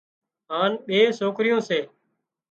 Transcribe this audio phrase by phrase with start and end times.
[0.51, 1.79] هانَ ٻي سوڪريون سي